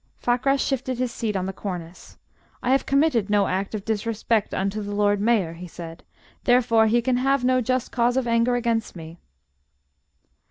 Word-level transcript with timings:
Fakrash 0.19 0.61
shifted 0.65 0.97
his 0.97 1.11
seat 1.11 1.35
on 1.35 1.45
the 1.45 1.53
cornice. 1.53 2.17
"I 2.63 2.71
have 2.71 2.87
committed 2.87 3.29
no 3.29 3.45
act 3.45 3.75
of 3.75 3.85
disrespect 3.85 4.51
unto 4.51 4.81
the 4.81 4.95
Lord 4.95 5.21
Mayor," 5.21 5.53
he 5.53 5.67
said, 5.67 6.03
"therefore 6.45 6.87
he 6.87 7.03
can 7.03 7.17
have 7.17 7.45
no 7.45 7.61
just 7.61 7.91
cause 7.91 8.17
of 8.17 8.25
anger 8.27 8.55
against 8.55 8.95
me." 8.95 9.19